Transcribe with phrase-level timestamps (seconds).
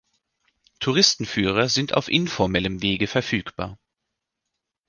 [0.79, 3.77] Touristenführer sind auf informellem Wege verfügbar.